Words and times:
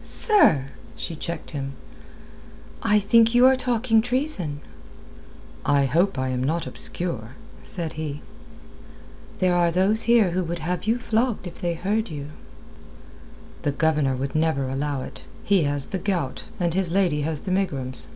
"Sir!" 0.00 0.64
she 0.96 1.14
checked 1.14 1.52
him. 1.52 1.74
"I 2.82 2.98
think 2.98 3.36
you 3.36 3.46
are 3.46 3.54
talking 3.54 4.02
treason." 4.02 4.60
"I 5.64 5.84
hope 5.84 6.18
I 6.18 6.30
am 6.30 6.42
not 6.42 6.66
obscure," 6.66 7.36
said 7.62 7.92
he. 7.92 8.20
"There 9.38 9.54
are 9.54 9.70
those 9.70 10.02
here 10.10 10.30
who 10.32 10.42
would 10.42 10.58
have 10.58 10.88
you 10.88 10.98
flogged 10.98 11.46
if 11.46 11.60
they 11.60 11.74
heard 11.74 12.10
you." 12.10 12.30
"The 13.62 13.70
Governor 13.70 14.16
would 14.16 14.34
never 14.34 14.68
allow 14.68 15.02
it. 15.02 15.22
He 15.44 15.62
has 15.62 15.86
the 15.86 16.00
gout, 16.00 16.46
and 16.58 16.74
his 16.74 16.90
lady 16.90 17.20
has 17.22 17.42
the 17.42 17.52
megrims." 17.52 18.08